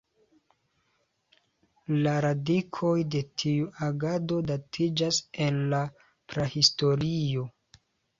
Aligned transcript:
La 2.07 2.13
radikoj 2.25 2.93
de 3.15 3.21
tiu 3.41 3.67
agado 3.89 4.39
datiĝas 4.53 5.21
el 5.49 5.61
la 5.75 5.83
Prahistorio. 6.33 7.45